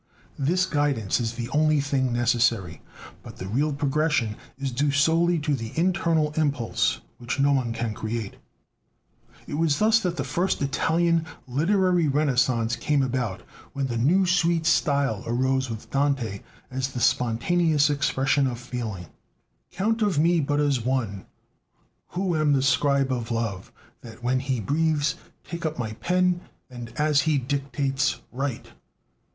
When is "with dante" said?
15.69-16.41